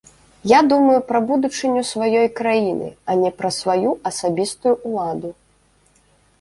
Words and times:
Я 0.51 0.59
думаю 0.71 0.99
пра 1.09 1.19
будучыню 1.31 1.83
сваёй 1.91 2.25
краіны, 2.41 2.89
а 3.11 3.19
не 3.21 3.31
пра 3.43 3.49
сваю 3.61 3.89
асабістую 4.13 4.75
ўладу. 4.87 5.29